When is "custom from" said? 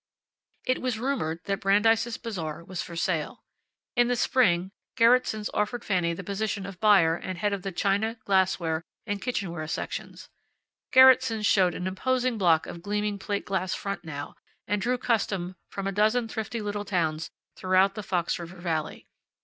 14.97-15.85